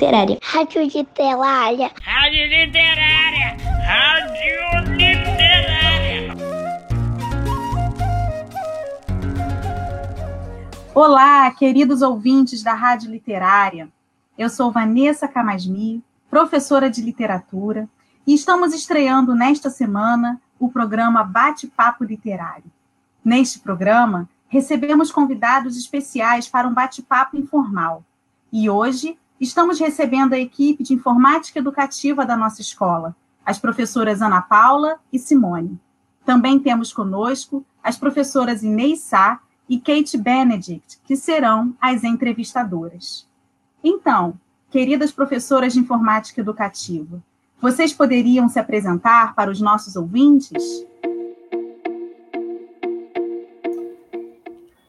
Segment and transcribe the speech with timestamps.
[0.00, 0.38] Literária.
[0.42, 1.92] Rádio Literária.
[2.00, 3.56] Rádio Literária.
[3.84, 6.34] Rádio Literária.
[10.94, 13.90] Olá, queridos ouvintes da Rádio Literária.
[14.38, 17.86] Eu sou Vanessa Camasmi, professora de literatura,
[18.26, 22.64] e estamos estreando nesta semana o programa Bate-Papo Literário.
[23.22, 28.02] Neste programa, recebemos convidados especiais para um bate-papo informal.
[28.50, 34.42] E hoje estamos recebendo a equipe de informática educativa da nossa escola, as professoras Ana
[34.42, 35.80] Paula e Simone.
[36.24, 43.26] Também temos conosco as professoras Inês Sá e Kate Benedict, que serão as entrevistadoras.
[43.82, 44.38] Então,
[44.70, 47.22] queridas professoras de informática educativa,
[47.60, 50.84] vocês poderiam se apresentar para os nossos ouvintes?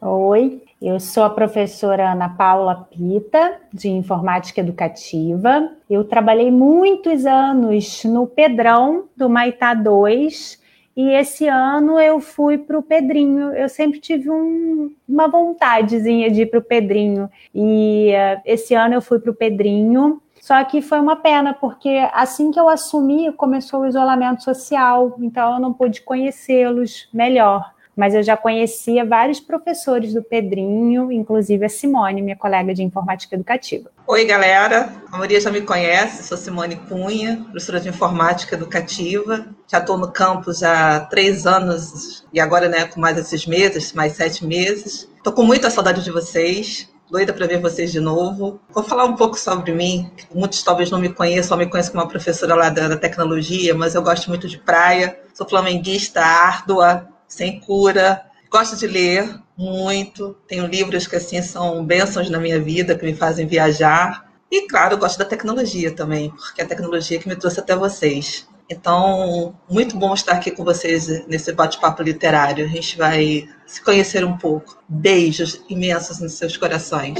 [0.02, 5.70] Oi, eu sou a professora Ana Paula Pita, de Informática Educativa.
[5.88, 10.60] Eu trabalhei muitos anos no Pedrão do Maitá 2
[10.98, 13.54] e esse ano eu fui para o Pedrinho.
[13.54, 17.30] Eu sempre tive um, uma vontadezinha de ir para o Pedrinho.
[17.54, 20.20] E uh, esse ano eu fui para o Pedrinho.
[20.42, 25.54] Só que foi uma pena, porque assim que eu assumi, começou o isolamento social, então
[25.54, 31.70] eu não pude conhecê-los melhor mas eu já conhecia vários professores do Pedrinho, inclusive a
[31.70, 33.90] Simone, minha colega de informática educativa.
[34.08, 34.94] Oi, galera.
[35.12, 39.46] A maioria já me conhece, sou Simone Cunha, professora de informática educativa.
[39.68, 44.14] Já estou no campus há três anos e agora, né, com mais esses meses, mais
[44.14, 45.10] sete meses.
[45.18, 48.60] Estou com muita saudade de vocês doida para ver vocês de novo.
[48.74, 50.10] Vou falar um pouco sobre mim.
[50.34, 53.76] Muitos talvez não me conheçam, só me conhecem como uma professora lá da, da, tecnologia,
[53.76, 55.20] mas eu gosto muito de praia.
[55.34, 58.22] Sou flamenguista árdua, sem cura.
[58.52, 60.36] Gosto de ler muito.
[60.48, 64.30] Tenho livros que assim são bênçãos na minha vida, que me fazem viajar.
[64.52, 68.46] E claro, gosto da tecnologia também, porque é a tecnologia que me trouxe até vocês.
[68.70, 72.66] Então, muito bom estar aqui com vocês nesse bate-papo literário.
[72.66, 74.78] A gente vai se conhecer um pouco.
[74.88, 77.18] Beijos imensos nos seus corações.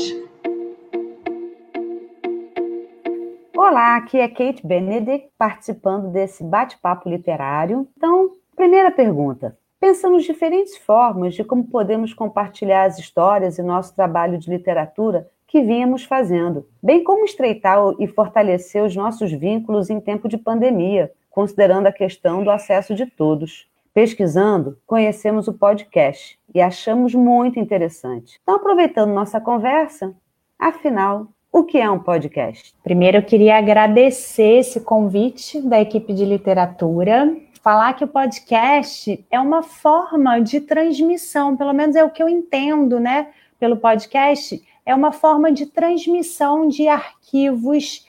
[3.56, 7.88] Olá, aqui é Kate Benedict, participando desse bate-papo literário.
[7.96, 14.38] Então, primeira pergunta: Pensamos diferentes formas de como podemos compartilhar as histórias e nosso trabalho
[14.38, 20.30] de literatura que vínhamos fazendo, bem como estreitar e fortalecer os nossos vínculos em tempo
[20.30, 23.68] de pandemia, considerando a questão do acesso de todos.
[23.92, 28.40] Pesquisando, conhecemos o podcast e achamos muito interessante.
[28.44, 30.14] Então, aproveitando nossa conversa,
[30.60, 32.76] afinal, o que é um podcast?
[32.84, 39.40] Primeiro, eu queria agradecer esse convite da equipe de literatura falar que o podcast é
[39.40, 43.30] uma forma de transmissão, pelo menos é o que eu entendo, né,
[43.60, 48.06] pelo podcast, é uma forma de transmissão de arquivos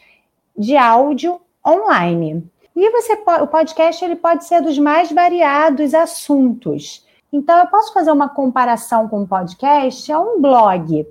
[0.56, 2.50] de áudio online.
[2.74, 7.06] E você o podcast ele pode ser dos mais variados assuntos.
[7.30, 11.06] Então eu posso fazer uma comparação com o podcast a um blog.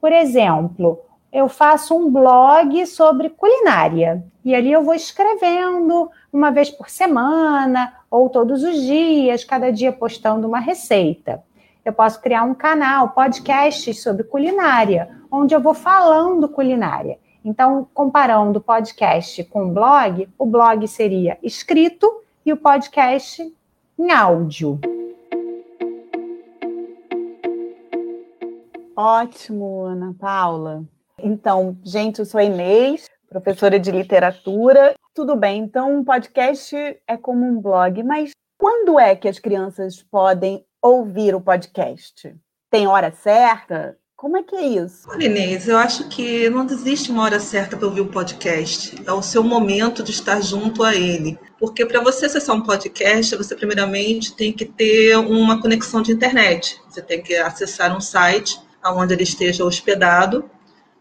[0.00, 1.00] Por exemplo,
[1.36, 4.24] eu faço um blog sobre culinária.
[4.42, 9.92] E ali eu vou escrevendo uma vez por semana ou todos os dias, cada dia
[9.92, 11.44] postando uma receita.
[11.84, 17.18] Eu posso criar um canal, podcast sobre culinária, onde eu vou falando culinária.
[17.44, 22.10] Então, comparando podcast com blog, o blog seria escrito
[22.46, 23.46] e o podcast
[23.98, 24.80] em áudio.
[28.96, 30.95] Ótimo, Ana Paula.
[31.22, 34.94] Então, gente, eu sou Inês, professora de literatura.
[35.14, 40.02] Tudo bem, então um podcast é como um blog, mas quando é que as crianças
[40.02, 42.34] podem ouvir o podcast?
[42.70, 43.96] Tem hora certa?
[44.14, 45.08] Como é que é isso?
[45.08, 48.96] Olha, Inês, eu acho que não existe uma hora certa para ouvir o podcast.
[49.06, 51.38] É o seu momento de estar junto a ele.
[51.58, 56.80] Porque para você acessar um podcast, você primeiramente tem que ter uma conexão de internet.
[56.88, 60.50] Você tem que acessar um site onde ele esteja hospedado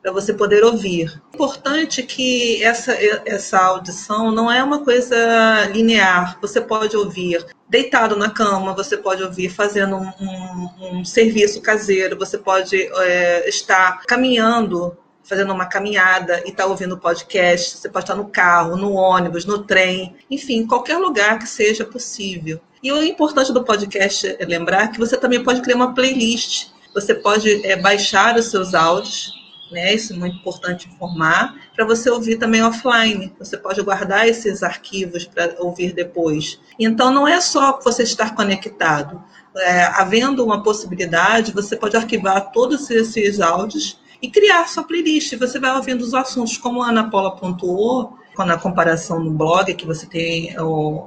[0.06, 1.20] para você poder ouvir.
[1.34, 6.38] É importante que essa, essa audição não é uma coisa linear.
[6.42, 12.20] Você pode ouvir deitado na cama, você pode ouvir fazendo um, um, um serviço caseiro,
[12.20, 18.14] você pode é, estar caminhando fazendo uma caminhada e está ouvindo podcast, você pode estar
[18.14, 22.62] no carro, no ônibus, no trem, enfim, qualquer lugar que seja possível.
[22.84, 26.68] E o importante do podcast é lembrar que você também pode criar uma playlist.
[26.94, 29.94] Você pode é, baixar os seus áudios né?
[29.94, 33.34] Isso é muito importante informar, para você ouvir também offline.
[33.40, 36.60] Você pode guardar esses arquivos para ouvir depois.
[36.80, 39.24] Então, não é só você estar conectado.
[39.58, 45.36] É, havendo uma possibilidade, você pode arquivar todos esses áudios e criar sua playlist.
[45.38, 49.86] Você vai ouvindo os assuntos, como a Ana Paula pontuou, na comparação no blog, que
[49.86, 50.54] você tem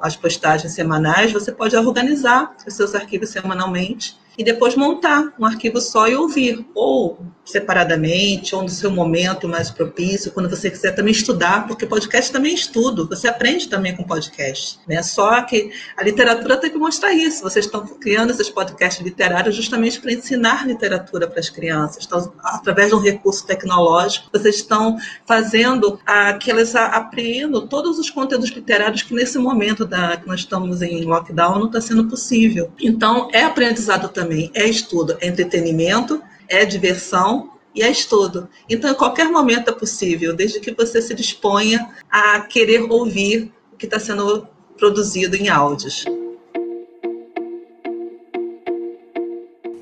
[0.01, 5.81] as postagens semanais, você pode organizar os seus arquivos semanalmente e depois montar um arquivo
[5.81, 11.13] só e ouvir, ou separadamente, ou no seu momento mais propício, quando você quiser também
[11.13, 15.03] estudar, porque podcast também é estudo, você aprende também com podcast, né?
[15.03, 17.43] Só que a literatura tem que mostrar isso.
[17.43, 22.05] Vocês estão criando esses podcasts literários justamente para ensinar literatura para as crianças.
[22.05, 28.11] Então, através de um recurso tecnológico, vocês estão fazendo a, que elas apreendam todos os
[28.11, 32.71] conteúdos literários que nesse momento da, que nós estamos em lockdown não está sendo possível.
[32.79, 38.47] Então, é aprendizado também também é estudo, é entretenimento, é diversão e é estudo.
[38.69, 43.77] Então, em qualquer momento é possível, desde que você se disponha a querer ouvir o
[43.77, 44.47] que está sendo
[44.77, 46.05] produzido em áudios.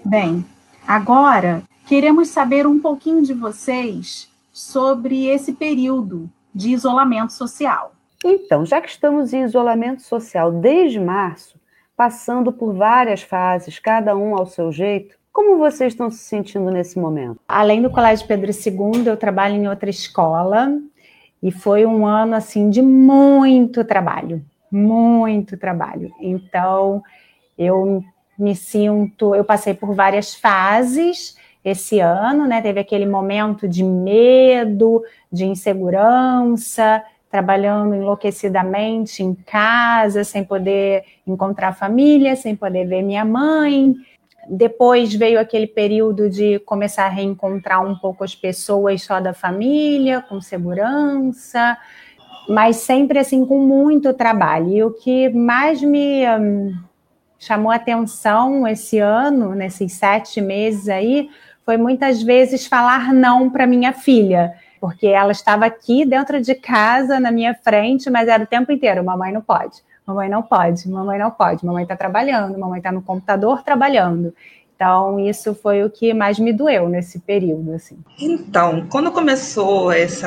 [0.04, 0.46] Bem,
[0.86, 7.94] agora queremos saber um pouquinho de vocês sobre esse período de isolamento social.
[8.24, 11.58] Então, já que estamos em isolamento social desde março,
[11.96, 15.16] passando por várias fases, cada um ao seu jeito.
[15.32, 17.40] Como vocês estão se sentindo nesse momento?
[17.48, 20.72] Além do Colégio Pedro II, eu trabalho em outra escola
[21.42, 26.12] e foi um ano assim de muito trabalho, muito trabalho.
[26.20, 27.02] Então,
[27.58, 28.02] eu
[28.38, 32.62] me sinto, eu passei por várias fases esse ano, né?
[32.62, 35.02] Teve aquele momento de medo,
[35.32, 43.94] de insegurança, trabalhando enlouquecidamente em casa, sem poder encontrar família, sem poder ver minha mãe.
[44.48, 50.22] Depois veio aquele período de começar a reencontrar um pouco as pessoas só da família,
[50.22, 51.76] com segurança,
[52.48, 54.68] mas sempre assim com muito trabalho.
[54.68, 56.74] E o que mais me hum,
[57.38, 61.28] chamou atenção esse ano, nesses sete meses aí,
[61.64, 67.18] foi muitas vezes falar não para minha filha porque ela estava aqui dentro de casa,
[67.18, 71.18] na minha frente, mas era o tempo inteiro: mamãe não pode, mamãe não pode, mamãe
[71.18, 74.34] não pode, mamãe está trabalhando, mamãe está no computador trabalhando.
[74.74, 77.72] Então, isso foi o que mais me doeu nesse período.
[77.72, 77.98] Assim.
[78.20, 80.26] Então, quando começou esse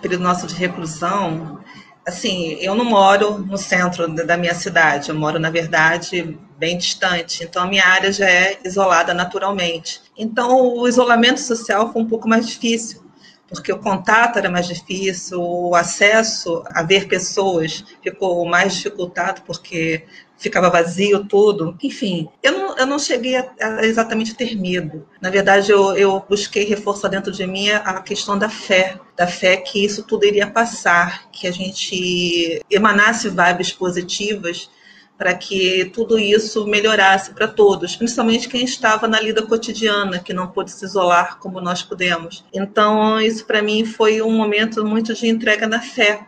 [0.00, 1.60] período nosso de reclusão,
[2.06, 7.44] assim, eu não moro no centro da minha cidade, eu moro, na verdade, bem distante.
[7.44, 10.00] Então, a minha área já é isolada naturalmente.
[10.16, 13.09] Então, o isolamento social foi um pouco mais difícil
[13.50, 20.04] porque o contato era mais difícil, o acesso a ver pessoas ficou mais dificultado, porque
[20.38, 21.76] ficava vazio tudo.
[21.82, 25.06] Enfim, eu não, eu não cheguei a, a exatamente ter medo.
[25.20, 29.56] Na verdade, eu, eu busquei reforçar dentro de mim a questão da fé, da fé
[29.58, 34.70] que isso tudo iria passar, que a gente emanasse vibes positivas
[35.20, 40.46] para que tudo isso melhorasse para todos, principalmente quem estava na lida cotidiana, que não
[40.46, 42.42] pôde se isolar como nós pudemos.
[42.54, 46.26] Então, isso para mim foi um momento muito de entrega na fé,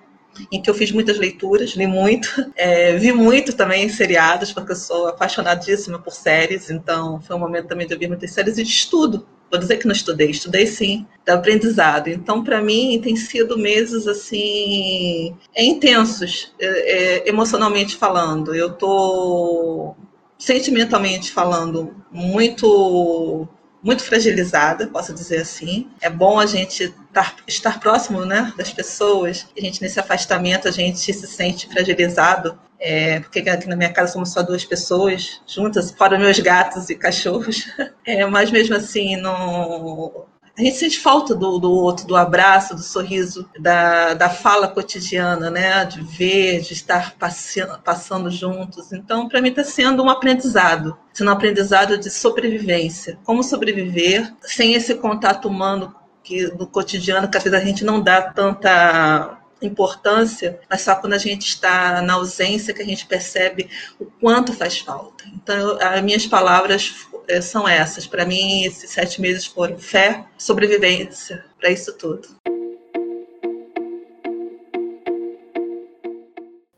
[0.52, 4.76] em que eu fiz muitas leituras, li muito, é, vi muito também seriados, porque eu
[4.76, 8.68] sou apaixonadíssima por séries, então foi um momento também de ouvir muitas séries e de
[8.68, 12.08] estudo vou dizer que não estudei, estudei sim, da aprendizado.
[12.08, 18.54] Então, para mim, tem sido meses assim intensos, é, é, emocionalmente falando.
[18.54, 19.94] Eu tô
[20.38, 23.46] sentimentalmente falando muito
[23.82, 25.88] muito fragilizada, posso dizer assim.
[26.00, 29.48] É bom a gente estar, estar próximo né, das pessoas.
[29.56, 32.56] A gente, nesse afastamento, a gente se sente fragilizado.
[32.84, 36.96] É, porque aqui na minha casa somos só duas pessoas juntas, fora meus gatos e
[36.96, 37.68] cachorros.
[38.04, 40.26] É, mas mesmo assim, não,
[40.58, 45.50] a gente sente falta do, do outro, do abraço, do sorriso, da, da fala cotidiana,
[45.50, 45.84] né?
[45.84, 48.92] De ver, de estar passeando, passando juntos.
[48.92, 53.18] Então, para mim, está sendo um aprendizado, sendo um aprendizado de sobrevivência.
[53.24, 58.00] Como sobreviver sem esse contato humano que no cotidiano, que às vezes a gente não
[58.00, 63.68] dá tanta importância, mas só quando a gente está na ausência que a gente percebe
[63.98, 65.24] o quanto faz falta.
[65.34, 66.94] Então, as minhas palavras
[67.28, 68.06] é, são essas.
[68.06, 72.28] Para mim, esses sete meses foram fé, sobrevivência, para isso tudo.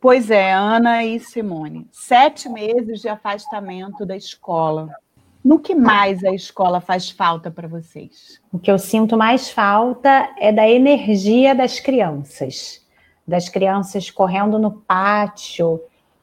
[0.01, 1.89] Pois é, Ana e Simone.
[1.91, 4.91] Sete meses de afastamento da escola.
[5.45, 8.41] No que mais a escola faz falta para vocês?
[8.51, 12.83] O que eu sinto mais falta é da energia das crianças.
[13.29, 15.83] Das crianças correndo no pátio,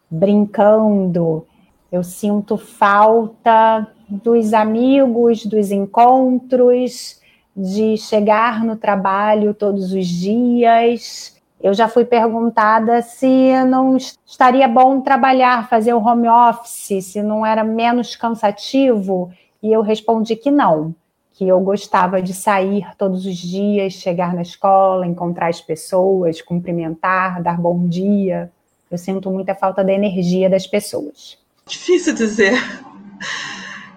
[0.09, 1.45] brincando.
[1.91, 7.21] Eu sinto falta dos amigos, dos encontros,
[7.55, 11.39] de chegar no trabalho todos os dias.
[11.63, 17.45] Eu já fui perguntada se não estaria bom trabalhar, fazer o home office, se não
[17.45, 20.95] era menos cansativo, e eu respondi que não,
[21.33, 27.43] que eu gostava de sair todos os dias, chegar na escola, encontrar as pessoas, cumprimentar,
[27.43, 28.51] dar bom dia.
[28.89, 31.37] Eu sinto muita falta da energia das pessoas.
[31.67, 32.53] Difícil dizer.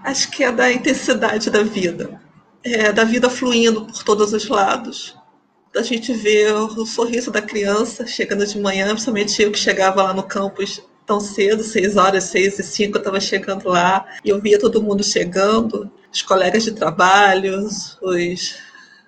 [0.02, 2.20] Acho que é da intensidade da vida.
[2.62, 5.16] É da vida fluindo por todos os lados.
[5.74, 10.14] Da gente ver o sorriso da criança chegando de manhã, principalmente eu que chegava lá
[10.14, 14.40] no campus tão cedo, seis horas, seis e cinco, eu estava chegando lá e eu
[14.40, 17.98] via todo mundo chegando, os colegas de trabalho, os,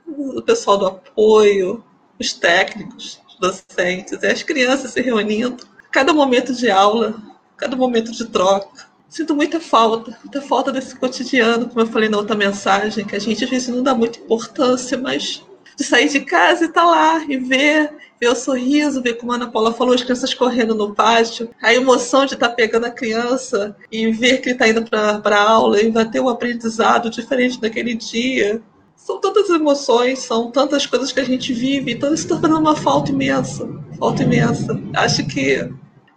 [0.06, 1.84] o pessoal do apoio,
[2.18, 5.64] os técnicos, os docentes, e as crianças se reunindo.
[5.92, 7.14] Cada momento de aula,
[7.56, 8.88] cada momento de troca.
[9.08, 13.20] Sinto muita falta, muita falta desse cotidiano, como eu falei na outra mensagem, que a
[13.20, 15.42] gente às vezes não dá muita importância, mas
[15.76, 19.36] de sair de casa e tá lá e ver ver o sorriso, ver como a
[19.36, 22.90] Ana Paula falou, as crianças correndo no pátio, a emoção de estar tá pegando a
[22.90, 27.60] criança e ver que ele está indo para aula e vai ter um aprendizado diferente
[27.60, 28.62] daquele dia.
[28.96, 32.74] São tantas emoções, são tantas coisas que a gente vive, então isso está fazendo uma
[32.74, 33.68] falta imensa,
[33.98, 34.80] falta imensa.
[34.94, 35.70] Acho que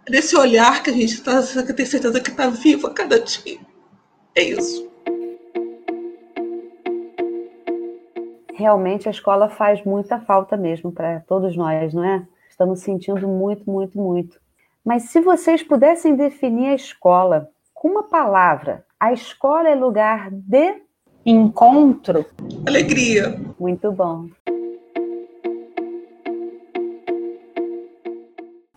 [0.08, 3.58] nesse olhar que a gente está, que tem certeza que está vivo a cada dia.
[4.34, 4.89] É isso.
[8.60, 12.26] Realmente a escola faz muita falta mesmo para todos nós, não é?
[12.50, 14.38] Estamos sentindo muito, muito, muito.
[14.84, 20.74] Mas se vocês pudessem definir a escola com uma palavra, a escola é lugar de
[21.24, 22.26] encontro,
[22.66, 23.40] alegria.
[23.58, 24.26] Muito bom.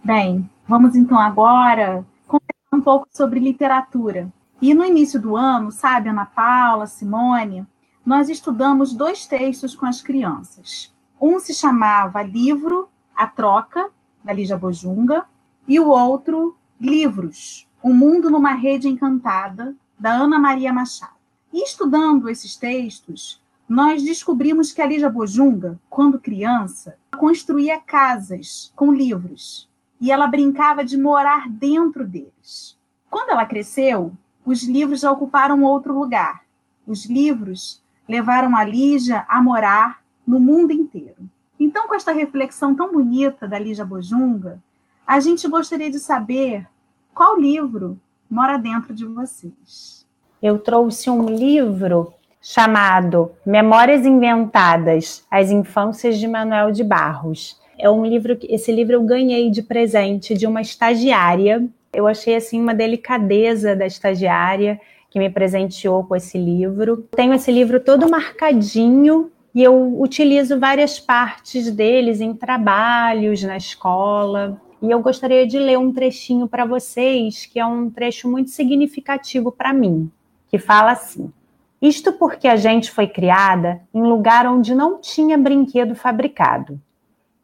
[0.02, 4.32] Bem, vamos então agora conversar um pouco sobre literatura.
[4.62, 7.66] E no início do ano, sabe, Ana Paula, Simone,
[8.06, 10.94] nós estudamos dois textos com as crianças.
[11.20, 13.90] Um se chamava Livro A Troca,
[14.24, 15.26] da Lígia Bojunga,
[15.68, 21.14] e o outro Livros, O Mundo numa Rede Encantada, da Ana Maria Machado.
[21.52, 28.92] E estudando esses textos, nós descobrimos que a Lígia Bojunga, quando criança, construía casas com
[28.92, 29.70] livros
[30.02, 32.78] e ela brincava de morar dentro deles.
[33.10, 34.12] Quando ela cresceu,
[34.46, 36.44] os livros já ocuparam outro lugar.
[36.86, 41.30] Os livros levaram a Lígia a morar no mundo inteiro.
[41.60, 44.60] Então, com esta reflexão tão bonita da Lígia Bojunga,
[45.06, 46.68] a gente gostaria de saber
[47.14, 50.06] qual livro mora dentro de vocês.
[50.42, 57.62] Eu trouxe um livro chamado Memórias Inventadas: As Infâncias de Manuel de Barros.
[57.78, 61.68] É um livro que esse livro eu ganhei de presente de uma estagiária.
[61.94, 64.80] Eu achei assim uma delicadeza da estagiária
[65.13, 67.08] que me presenteou com esse livro.
[67.15, 74.60] Tenho esse livro todo marcadinho e eu utilizo várias partes deles em trabalhos na escola.
[74.82, 79.51] E eu gostaria de ler um trechinho para vocês, que é um trecho muito significativo
[79.51, 80.12] para mim,
[80.48, 81.32] que fala assim:
[81.79, 86.82] Isto porque a gente foi criada em lugar onde não tinha brinquedo fabricado.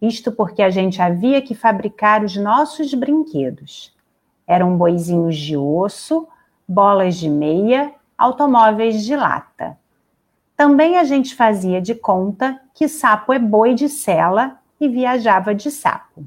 [0.02, 3.96] Isto porque a gente havia que fabricar os nossos brinquedos.
[4.48, 6.28] Eram boizinhos de osso,
[6.70, 9.76] bolas de meia, automóveis de lata.
[10.56, 15.72] Também a gente fazia de conta que sapo é boi de sela e viajava de
[15.72, 16.24] sapo.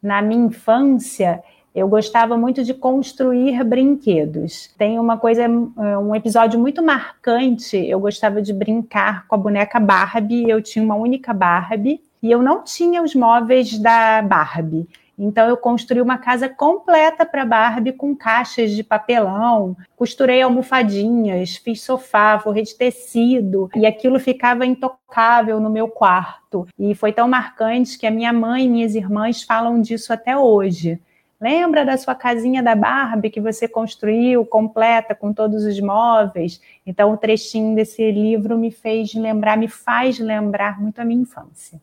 [0.00, 1.42] Na minha infância,
[1.74, 4.72] eu gostava muito de construir brinquedos.
[4.78, 7.76] Tem uma coisa, um episódio muito marcante.
[7.76, 10.48] Eu gostava de brincar com a boneca Barbie.
[10.48, 14.88] Eu tinha uma única Barbie e eu não tinha os móveis da Barbie.
[15.22, 21.82] Então eu construí uma casa completa para Barbie com caixas de papelão, costurei almofadinhas, fiz
[21.82, 26.66] sofá, forrei de tecido e aquilo ficava intocável no meu quarto.
[26.78, 30.98] E foi tão marcante que a minha mãe e minhas irmãs falam disso até hoje.
[31.38, 36.62] Lembra da sua casinha da Barbie que você construiu, completa, com todos os móveis?
[36.86, 41.80] Então, o trechinho desse livro me fez lembrar, me faz lembrar muito a minha infância.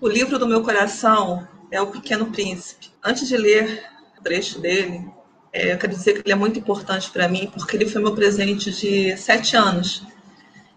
[0.00, 2.90] O livro do meu coração é O Pequeno Príncipe.
[3.02, 3.84] Antes de ler
[4.18, 5.08] o trecho dele,
[5.52, 8.14] é, eu quero dizer que ele é muito importante para mim, porque ele foi meu
[8.14, 10.02] presente de sete anos.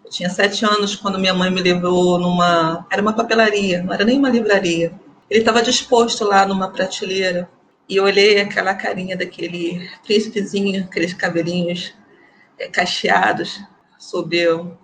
[0.04, 2.86] Eu tinha sete anos quando minha mãe me levou numa.
[2.92, 4.94] Era uma papelaria, não era nem uma livraria.
[5.30, 7.50] Ele estava disposto lá numa prateleira
[7.88, 11.94] e eu olhei aquela carinha daquele príncipezinho, aqueles cabelinhos
[12.58, 13.62] é, cacheados
[14.00, 14.78] sobre o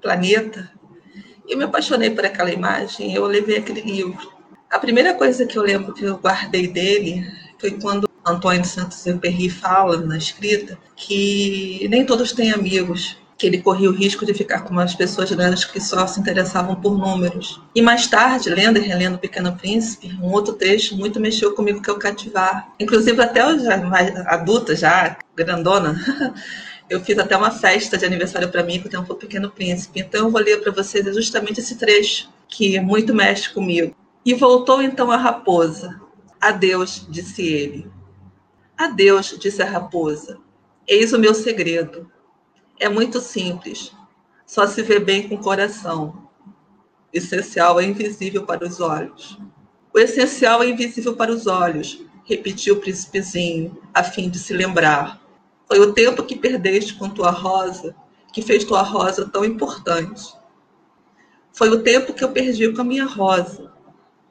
[0.00, 0.70] planeta.
[1.46, 3.14] E eu me apaixonei por aquela imagem.
[3.14, 4.32] Eu levei aquele livro.
[4.72, 9.98] A primeira coisa que eu lembro que eu guardei dele foi quando Antônio Santos-Exupéry fala
[9.98, 14.70] na escrita que nem todos têm amigos, que ele corria o risco de ficar com
[14.70, 17.60] umas pessoas grandes que só se interessavam por números.
[17.74, 21.90] E mais tarde, lendo e relendo Pequeno Príncipe, um outro trecho muito mexeu comigo que
[21.90, 22.72] é o cativar.
[22.80, 26.00] Inclusive até eu já mais adulta, já grandona,
[26.90, 30.00] Eu fiz até uma festa de aniversário para mim com o tempo Pequeno Príncipe.
[30.00, 33.94] Então eu vou ler para vocês justamente esse trecho que muito mexe comigo.
[34.24, 36.00] E voltou então a raposa.
[36.40, 37.90] Adeus, disse ele.
[38.76, 40.38] Adeus, disse a raposa.
[40.86, 42.10] Eis o meu segredo.
[42.78, 43.92] É muito simples.
[44.46, 46.28] Só se vê bem com o coração.
[47.12, 49.38] O essencial é invisível para os olhos.
[49.94, 55.20] O essencial é invisível para os olhos, repetiu o príncipezinho, a fim de se lembrar.
[55.66, 57.94] Foi o tempo que perdeste com tua rosa
[58.32, 60.34] que fez tua rosa tão importante.
[61.52, 63.71] Foi o tempo que eu perdi com a minha rosa,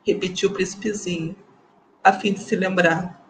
[0.05, 1.35] repetiu o príncipezinho,
[2.03, 3.21] a fim de se lembrar.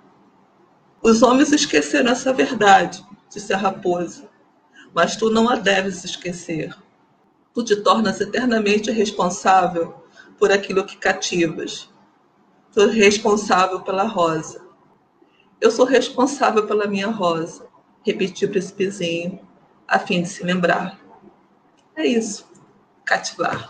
[1.01, 4.29] Os homens esqueceram essa verdade, disse a raposa,
[4.93, 6.75] mas tu não a deves esquecer.
[7.53, 9.93] Tu te tornas eternamente responsável
[10.37, 11.89] por aquilo que cativas.
[12.71, 14.61] Tu és responsável pela rosa.
[15.59, 17.71] Eu sou responsável pela minha rosa
[18.03, 19.39] repetiu o príncipezinho,
[19.87, 20.99] a fim de se lembrar.
[21.95, 22.47] É isso,
[23.05, 23.69] cativar.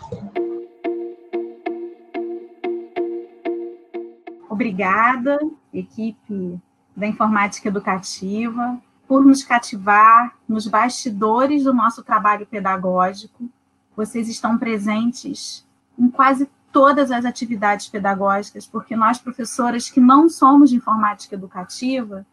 [4.62, 5.40] Obrigada,
[5.74, 6.56] equipe
[6.96, 13.50] da Informática Educativa, por nos cativar nos bastidores do nosso trabalho pedagógico.
[13.96, 15.66] Vocês estão presentes
[15.98, 22.24] em quase todas as atividades pedagógicas, porque nós, professoras que não somos de informática educativa,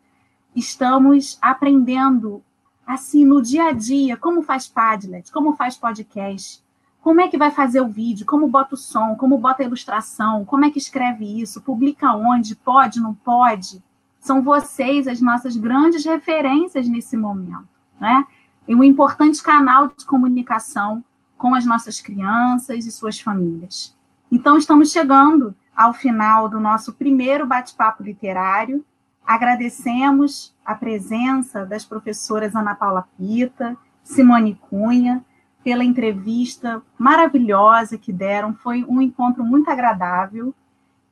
[0.56, 2.44] estamos aprendendo
[2.86, 6.64] assim no dia a dia como faz Padlet, como faz podcast,
[7.02, 10.44] como é que vai fazer o vídeo, como bota o som, como bota a ilustração,
[10.46, 13.82] como é que escreve isso, publica onde, pode, não pode.
[14.20, 17.68] São vocês as nossas grandes referências nesse momento,
[18.00, 18.26] né?
[18.68, 21.04] E um importante canal de comunicação
[21.38, 23.96] com as nossas crianças e suas famílias.
[24.32, 28.86] Então, estamos chegando ao final do nosso primeiro bate-papo literário.
[29.26, 35.24] Agradecemos a presença das professoras Ana Paula Pita, Simone Cunha,
[35.64, 38.54] pela entrevista maravilhosa que deram.
[38.54, 40.54] Foi um encontro muito agradável.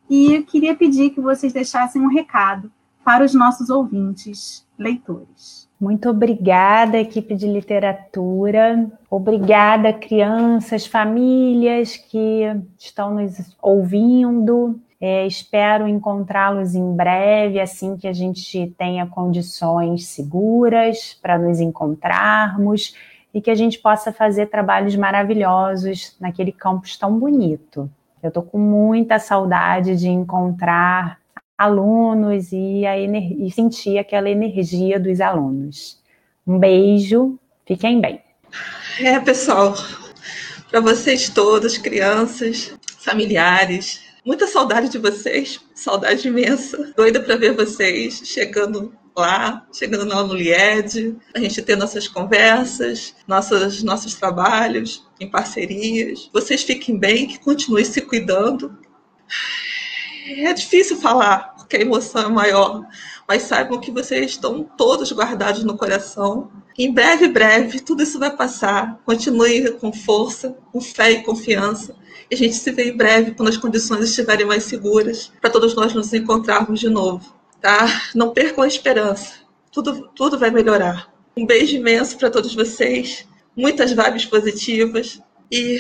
[0.10, 2.72] E eu queria pedir que vocês deixassem um recado
[3.04, 5.68] para os nossos ouvintes, leitores.
[5.80, 8.90] Muito obrigada, equipe de literatura.
[9.10, 12.42] Obrigada, crianças, famílias que
[12.78, 14.80] estão nos ouvindo.
[15.00, 22.96] É, espero encontrá-los em breve, assim que a gente tenha condições seguras para nos encontrarmos
[23.38, 27.88] e que a gente possa fazer trabalhos maravilhosos naquele campus tão bonito.
[28.22, 31.20] Eu estou com muita saudade de encontrar
[31.56, 36.02] alunos e, a e sentir aquela energia dos alunos.
[36.48, 38.20] Um beijo, fiquem bem.
[39.00, 39.76] É, pessoal,
[40.72, 46.92] para vocês todos, crianças, familiares, Muita saudade de vocês, saudade imensa.
[46.98, 53.16] Doida para ver vocês chegando lá, chegando lá no LIED, a gente ter nossas conversas,
[53.28, 56.30] nossos, nossos trabalhos em parcerias.
[56.32, 58.78] Vocês fiquem bem, que continuem se cuidando.
[60.28, 62.86] É difícil falar, porque a emoção é maior,
[63.28, 66.52] mas saibam que vocês estão todos guardados no coração.
[66.78, 69.00] Em breve, breve, tudo isso vai passar.
[69.06, 71.96] Continue com força, com fé e confiança
[72.30, 75.74] e a gente se vê em breve, quando as condições estiverem mais seguras, para todos
[75.76, 77.37] nós nos encontrarmos de novo.
[77.62, 77.86] Tá?
[78.14, 79.36] Não percam a esperança.
[79.72, 81.12] Tudo, tudo vai melhorar.
[81.36, 83.28] Um beijo imenso para todos vocês.
[83.56, 85.22] Muitas vibes positivas.
[85.52, 85.80] E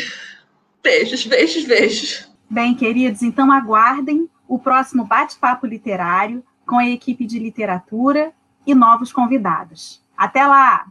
[0.81, 2.29] beijos, beijos, beijos.
[2.49, 8.31] Bem, queridos, então aguardem o próximo bate-papo literário com a equipe de literatura
[8.65, 10.01] e novos convidados.
[10.15, 10.87] Até lá!